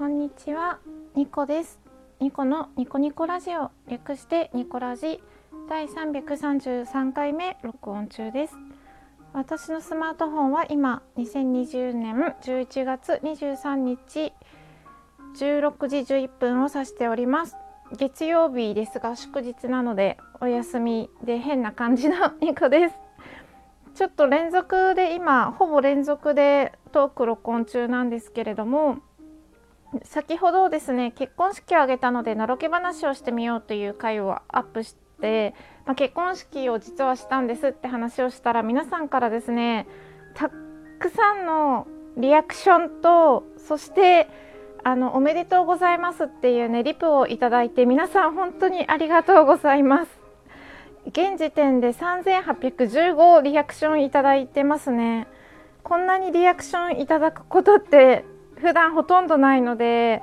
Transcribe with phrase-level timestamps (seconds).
[0.00, 0.78] こんにちは、
[1.14, 1.78] ニコです。
[2.20, 5.22] ニコのニコニコラジオ、略してニコラジ
[5.68, 8.54] 第333回目録音中です。
[9.34, 14.32] 私のスマートフォンは今2020年11月23日
[15.36, 17.58] 16時11分を指しております。
[17.98, 22.94] 月曜日ですが祝日なのでお休みで変な感じの ニコです。
[23.92, 28.96] ちょっと連続で今ほぼ連続でトーク録音中なんですけれども
[30.04, 35.54] 先ほどですね結婚式を挙げたのでのろけ話をしてみようという回をアップして、
[35.84, 39.86] まあ、結婚式を実はしたんですって話をしたら皆さんからですね
[40.34, 44.28] たくさんのリアクションとそして
[44.84, 50.20] あのおめでとうございますっていうねリプをいただいて皆さん本当にありがとうございます。
[51.06, 55.26] 現時点で3815リアクションいただいてますね。
[55.82, 58.24] こんなにリアクションいただくことって
[58.60, 60.22] 普段ほとんどないので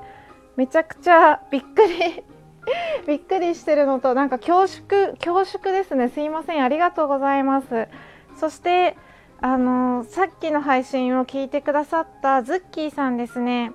[0.56, 2.24] めちゃくちゃびっくり
[3.08, 6.10] びっくりしてるのとなんか恐縮恐縮ですね。
[6.10, 6.64] すいません。
[6.64, 7.88] ありがとうございます。
[8.36, 8.98] そして
[9.40, 13.72] あのさっきの配信を聞いてくださったズッキーさんですね。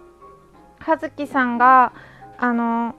[0.80, 1.92] はずきさんが
[2.38, 2.94] あの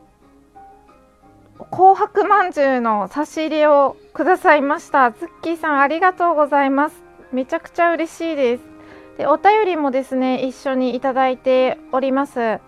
[1.71, 5.11] 紅白まんじゅうの差し入れをくださいました。
[5.11, 7.03] ズッキーさんありがとうございます。
[7.31, 8.72] めちゃくちゃ嬉しいです。
[9.17, 12.59] でお便りもですね一緒にいただいております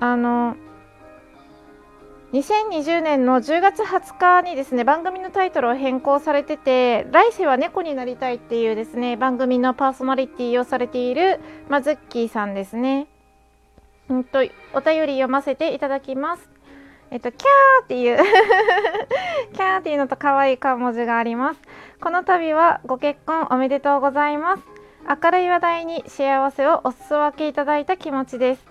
[0.00, 0.56] あの
[2.32, 13.06] 2020年の10月20日にですね番組のタイトルを変更されてて「来世は猫になりたい」っていうですね番組のパーソナリティをされている、ま、ズッキーさんですね。
[14.10, 14.40] うんと
[14.74, 16.50] お便り読ませていただきます。
[17.10, 18.18] えっと、キャーっていう
[19.54, 21.60] キャーっていうのと可愛い顔文字があります。
[22.00, 24.77] この度はご結婚おめでとうございます。
[25.08, 28.66] 明るい話題に幸せをお裾分けいただいた気持ちです。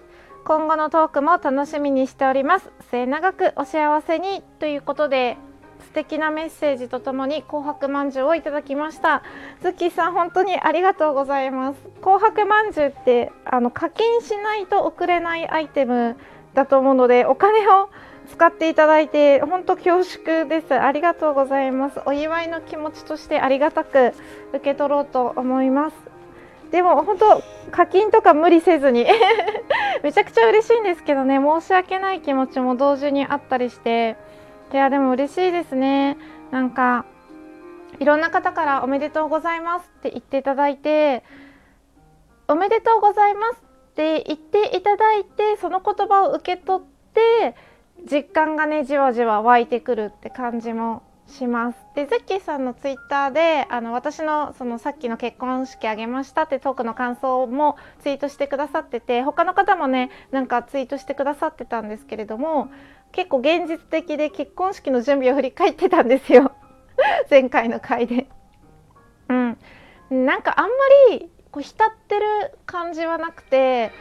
[0.45, 2.69] 今後のトークも楽しみにしております。
[2.91, 5.37] 末永くお幸せにということで
[5.79, 9.23] 素敵なメッセージとともに紅白まんじゅうをいただきました。
[9.63, 11.79] ズッキーさん本当にありがとうございます。
[12.01, 16.17] 紅白まんじゅうってあの課金しないと送れないアイテム
[16.53, 17.89] だと思うのでお金を
[18.29, 20.75] 使っていただいて本当恐縮です。
[20.75, 21.99] ありがとうございます。
[22.05, 24.13] お祝いの気持ちとしてありがたく
[24.53, 25.95] 受け取ろうと思います。
[26.71, 29.05] でも本当課金とか無理せずに。
[30.03, 31.39] めちゃくちゃ嬉しいんですけどね。
[31.39, 34.15] 申し訳ない気持ちも同時にあったりして。
[34.73, 36.17] いやでも嬉しいですね。
[36.51, 37.05] なんか
[37.99, 41.23] いろんな方からおめでとうございますって言っていただいて。
[42.49, 43.61] おめでとうございます
[43.91, 47.55] って言っていただいてその言葉を受け取って
[48.09, 51.77] 実感がねじわじわ湧いてくるって感じもします。
[51.95, 62.69] でズッキーさんのツイッターであの私のそのさっきの結婚式あげましたってトークの感想もツイートしてくださってて他の方もねなんかツイートしてくださってたんですけれども
[63.11, 66.51] 結構現実的で結婚式の準備を振り返ってたんですよ。
[67.29, 68.27] 前回の回で。
[69.29, 69.57] うん、
[70.09, 70.71] なんかあんま
[71.11, 72.25] りこう浸ってる
[72.65, 73.91] 感じはなくて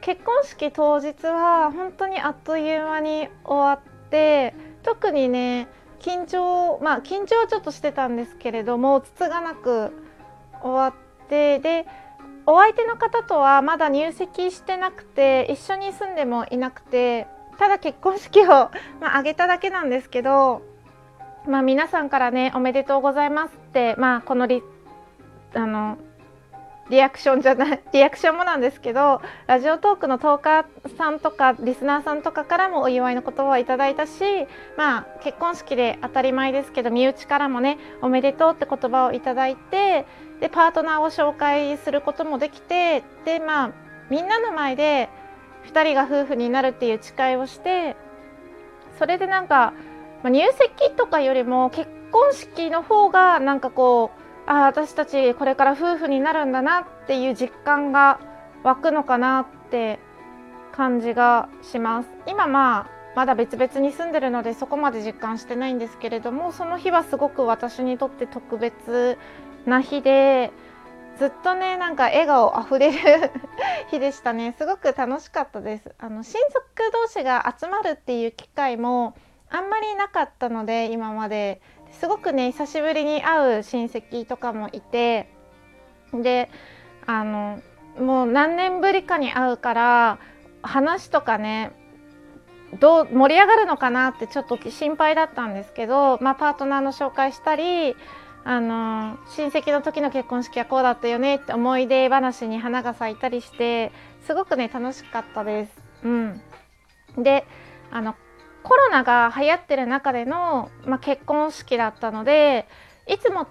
[0.00, 5.66] 結婚式当日は本当にあっという間に終わって特にね
[6.00, 9.92] 緊張まあ緊張はちょっとしてたんですけれどもつつがなく
[10.62, 11.86] 終わってで
[12.46, 17.26] お相手の方とはまだ入籍してなくて一緒に住んでもいなくて
[17.58, 18.46] ただ結婚式を、
[19.00, 20.62] まあ、挙げただけなんですけど、
[21.46, 24.62] まあ、皆さんからね「おめでとうございます」って、まあ、このリ
[25.54, 25.98] あの
[26.90, 34.46] リアクションじゃない リアクションもなんですけどラジオトークのトーカーさんとかリスナーさんとかからもお祝いの言葉をいただいたし
[34.76, 40.06] まあ結婚式で当たり前ですけど身内からもねおめでとうって言葉をいただいて
[40.40, 43.70] でパートナーを紹介することもできてでまあ
[44.10, 45.08] みんなの前で
[45.66, 47.96] 2人が夫婦になるっていう誓いをして
[48.98, 49.72] それでなんか、
[50.22, 58.20] まあ、入籍とかよりも結婚式の方がなんかこうあ私たちこれから夫婦になるんだなっていう実感が
[58.62, 59.98] 湧くのかなって
[60.72, 62.08] 感じがします。
[62.26, 69.18] 今まあまだ別々に住んでるのでそこまで実感してないんですけれどもその日はすごく私にとって特別
[69.66, 70.50] な日で
[71.16, 73.30] ずっとねなんか笑顔あふれる
[73.90, 74.54] 日でしたね。
[74.58, 75.94] すごく楽しかったです。
[75.98, 79.14] あの親族同士が集まるっていう機会も
[79.48, 81.62] あんまりなかったので今まで。
[82.00, 85.28] すごくね久しぶりに会う親戚とかもいて
[86.12, 86.50] で
[87.06, 87.60] あの
[87.98, 90.18] もう何年ぶりかに会うから
[90.62, 91.72] 話とかね
[92.80, 97.94] どう盛り上がるのかなってちょっと心配だったんですけど、まあ、パートナーの紹介したり
[98.44, 103.92] あの親戚の時の結婚式はこうだったよねって思い出話に花が咲いたりして
[104.26, 105.72] すごくね楽しかったです。
[106.04, 106.42] うん、
[107.16, 107.46] で
[107.90, 108.14] あの
[108.64, 112.66] コロナが流行ってる中での、まあ、結婚式だったので
[113.06, 113.46] いつも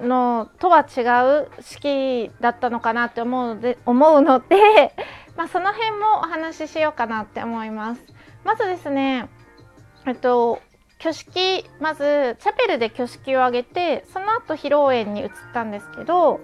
[0.00, 1.02] のとは違
[1.46, 4.94] う式だったのかなって思うので思うので
[5.36, 8.04] まあ、その辺もお話ししようかなって思います。
[8.44, 9.28] まずですね
[10.06, 10.60] えっと
[11.00, 16.40] 挙式まずチャペルで挙式を挙げてその後披露宴に移ったんですけど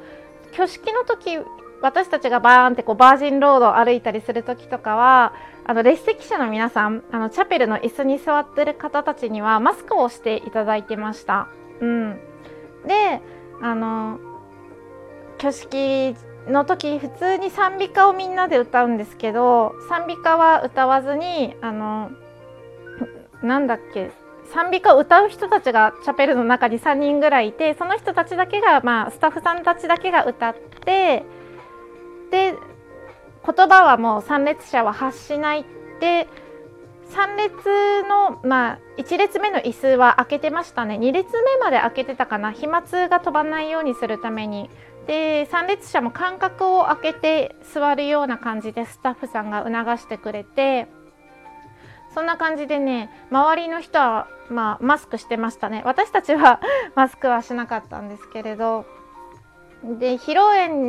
[0.53, 1.39] 挙式の時
[1.81, 5.33] 私たちがバーンってこうバージンロードを歩いたりする時とかは
[5.71, 11.47] あの列席者の皆さんあのチャペルの椅子に座ってる方たちにはマスクをしていただいてました。
[11.81, 12.19] うん、
[12.89, 13.21] で
[13.63, 14.19] あの
[15.39, 16.17] 挙式
[16.49, 22.11] の時普通に賛美歌をみんなで歌うんですけど賛美歌は歌わずにあの
[23.41, 24.11] なんだっけ
[24.53, 31.25] 賛美歌を歌う人たちがチャペルの中に3人ぐらいいてその人たちだけが、まあ、スタッフさんたちだけが歌って
[33.57, 35.65] 言葉はもう参列者は発しない
[36.01, 36.29] で
[37.11, 40.95] 3列の、まあ、1列目の椅子は開けてましたね。
[40.95, 42.53] 2列目まで開けてたかな。
[42.53, 44.71] 飛沫が飛ばないようにするために。
[45.07, 50.89] で参列者も間隔を空けて座るような感じでスタッフさんが促してくれて。
[52.15, 55.83] そんな感じでね周りの人は、まあ、マスクしてましたね。
[55.85, 56.61] 私たちは
[56.95, 58.85] マスクはしなかったんですけれど。
[59.83, 60.41] で披露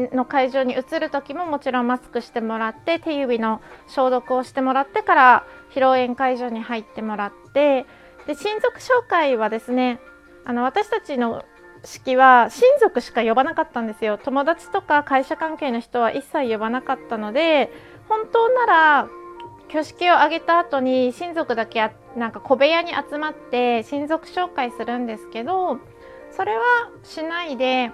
[0.07, 7.85] 宴の会場に移る時ももちろんマスクしてもらって手指の消毒をしてもらってから披露宴会場に入ってもらって
[8.27, 9.99] で親族紹介はですね
[10.43, 11.45] あの私たちの
[11.83, 14.19] 式は親族しか呼ばなかったんですよ。
[14.19, 17.71] 友達とか会社関係の人は一切呼ばなかったので
[18.07, 19.07] 本当なら
[19.69, 25.79] 挙式を挙げた後に親族だけなんか小部屋に集まって親族紹介するんですけど
[26.31, 26.61] それは
[27.03, 27.91] しないで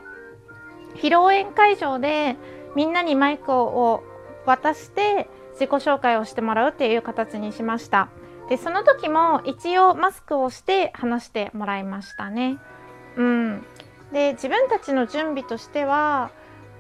[0.98, 2.36] 披露宴会場で
[2.76, 4.04] みんなにマイクを
[4.46, 8.10] 渡して自己紹介をしてもらうっていう形にしました。
[8.50, 12.58] でその時も一応マスクをして話してもらいましたね。
[13.16, 13.66] うん。
[14.14, 16.32] で自分たちの準備としては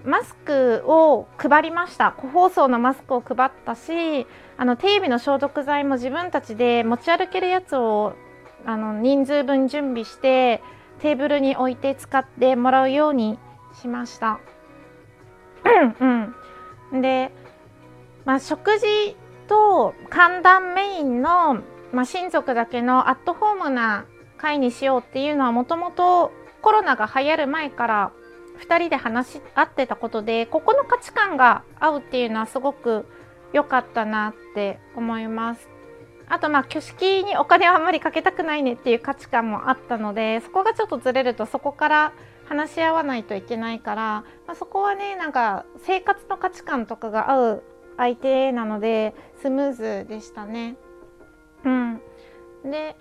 [0.05, 2.13] マスクを配りました。
[2.13, 4.25] 個包装のマスクを配ったし
[4.57, 8.13] あの手指の消毒剤も自分たちで持ち歩けるやつを
[8.65, 10.61] あの人数分準備して
[10.99, 13.37] テーブルに置いて使ってもらうように
[13.81, 14.39] しました。
[16.91, 17.31] うん、で、
[18.25, 19.15] まあ、食事
[19.47, 24.05] と寒暖メインの、まあ、親族だけのアットホームな
[24.37, 26.31] 会にしようっていうのはもともと
[26.61, 28.11] コロナが流行る前から
[28.59, 33.05] 2人で話し合ってたことでここの価値観が合うっていうのはすごく
[33.53, 35.76] 良かったなって思います。
[36.29, 42.13] あとまあ挙式にお金はあんまりかけたくないねっていう価値観もあったのでそこがちょっとずれるとそこから
[42.45, 44.03] 話し合わないといけないから、
[44.45, 47.63] まあ、そこはねなんか生活の価値観とかが合う
[47.97, 50.77] 相手なのでスムーズでしたね。
[51.65, 52.01] うん、
[52.63, 52.95] で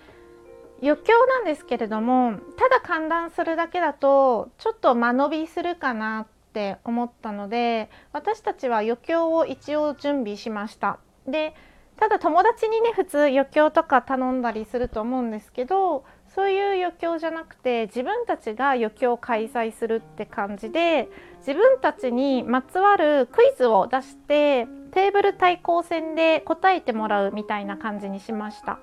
[0.81, 10.99] 余興なんですけれどもただ観覧するだけだとちょっと間延びするかなって思ったので私たちは余興を一応準備しました。
[11.27, 11.53] で
[11.99, 16.05] ただ友達にね普通余興とか頼んだりすると思うんですけど
[16.35, 21.09] そういう余興じゃなくて自分たちが余興を開催するって感じで
[21.39, 28.79] 自分たちにまつわるクイズを出してテーブル対抗戦で答えてもらうみたいな感じにしました。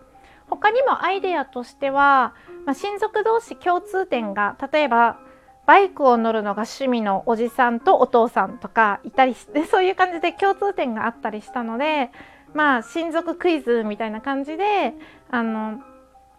[0.48, 2.34] 他にもアイデアとしては、
[2.66, 5.18] まあ、親族同士共通点が例えば
[5.66, 12.10] バイクを乗るのが趣味のおじさんとお父さんとかいたりしてそういう感じで共通点があったりしたので
[12.54, 14.94] まあ親族クイズみたいな感じで
[15.30, 15.80] あの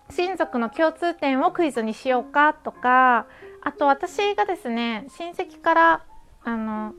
[0.10, 3.27] 親族の共通点をクイズにしようかとか
[3.62, 6.03] あと私がですね親戚から
[6.43, 6.93] あの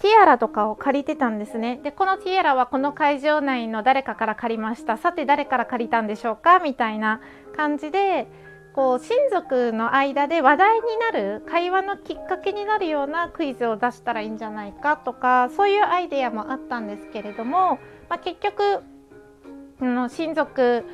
[0.00, 1.80] ティアラとかを借りてたんですね。
[1.82, 4.96] でこのティアラはこの会場内の誰かから借りました。
[4.96, 7.20] さて誰から借りたんでしょうかみたいな
[7.56, 8.28] 感じで
[8.74, 18.82] こう親族の間で話題になる会話のきっかけになるようなクイズを出したらいいんじゃないかとかそういうアイデアもあったんですけれども、まあ、結局
[19.80, 20.84] の親族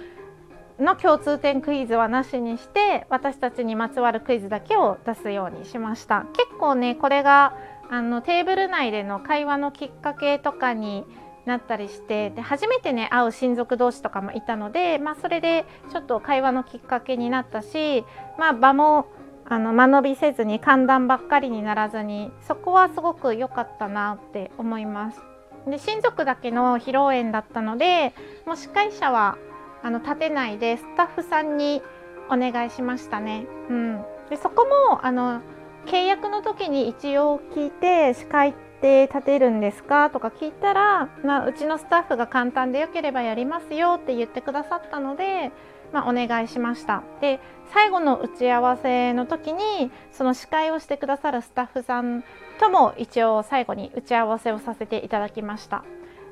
[0.78, 7.56] の共通点クイズはなしにして私たちにまつわるクイズだけを出すようにしました結構ねこれが
[7.90, 11.04] あのテーブル内での会話のきっかけとかに
[11.46, 18.04] なったりしてで初めてね会う親族同士とかもいたので、まあ、それでちょっと会話のきっかけになったし、
[18.38, 19.06] まあ、場も
[19.46, 25.33] あの間延びせずに寒暖ばっかりにならずにそこはすごく良かったなって思います。
[25.66, 28.12] で親族だけの披露宴だったので
[28.46, 29.38] もう司会者は
[29.82, 31.82] あの立てないでスタッフさんに
[32.30, 33.46] お願いしましたね。
[33.68, 35.40] うん、でそこもあの
[35.86, 40.08] 契約の時に一応聞いて司会って立てるんですか？
[40.10, 45.52] とか聞いたら、まあ、うちのスタッフが簡単でよければやりますよって言ってくださったので、
[45.92, 47.02] まあ、お願いしました。
[47.20, 47.40] で
[47.72, 52.22] 最後の打ち合わせの時にその司会をしてくださるスタッフさん
[52.60, 55.84] とも一応最後に打ち合わせをさせていただきました。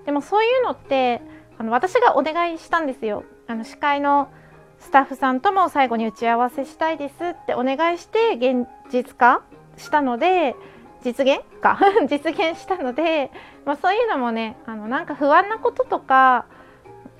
[0.04, 1.22] でもそういうのって
[1.58, 3.24] あの私がお願いしたんですよ。
[3.46, 4.28] あの司会の
[4.78, 9.42] スタッフさんとも最後に打ち合わせしたいですってお願いして現実化
[9.76, 10.56] したので
[11.02, 11.78] 実現か？
[12.10, 13.30] 実現したので、
[13.64, 16.46] まあ、そういうのもねあのなんか不安なこととか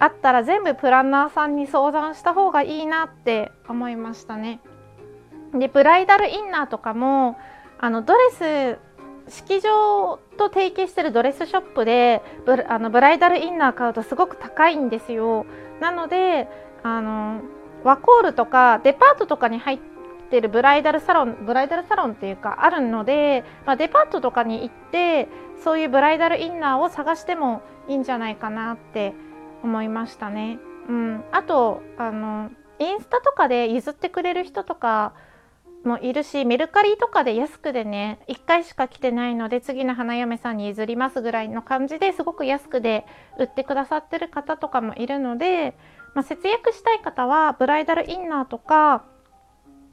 [0.02, 4.58] あったら全部プランナーさんに相談した方がいいなって思いましたね。
[5.54, 7.38] でブライダルインナーとかも
[7.78, 8.78] あのドレ
[9.28, 15.46] ス式場と提携してるドレスショップでブあのブライダルインナー買うとすごく高いんですよ。
[15.78, 16.48] なので
[16.82, 17.40] あの
[17.84, 19.78] ワコールとかデパートとかに入っ
[20.30, 25.28] てるブライダルサロンブライダルサロンっていうかあるので、まあ、デパートとかに行って
[25.62, 29.14] そういうブライダルインナーを探してもいいんじゃないかなって
[29.62, 30.58] 思いましたね。
[30.88, 35.14] うん、あとあのインスタとかで譲ってくれる人とか
[35.84, 43.04] もいるしメルカリとかで安くでね1回しか来てないので次の花嫁さんに譲りますぐらいの感じですごく安くで
[43.38, 45.76] 売ってくださってる方とかもいるので、
[46.14, 49.04] まあ、節約したい方はブライダルインナーとか、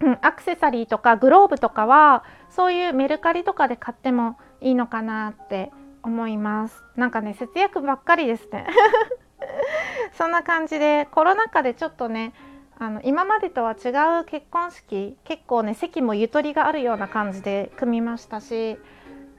[0.01, 5.71] うん、アクセサリーとかグローブとかはそういうメルカリとかで買ってもいいのかなって
[6.03, 6.83] 思います。
[6.95, 8.67] なんかね節約ばっかりですね。
[10.13, 12.33] そんな感じでコロナ禍でちょっとね
[12.77, 13.89] あの今までとは違
[14.21, 18.77] う結婚式結構ね席もゆとりがあるような感じで組みましたし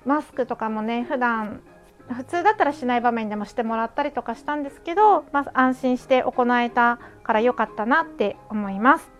[0.04, 1.62] マスクとかもね普段
[2.08, 9.10] 普通だったらしない場面でもしてもらったりとかしたんですけど、まあ、安心して行えたから良かったなって思います。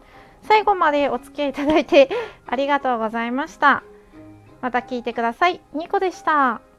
[0.42, 2.08] 最後までお付き合いいただいて
[2.46, 3.82] ありがとうございました。
[4.60, 5.60] また聞いてください。
[5.72, 6.69] ニコでした。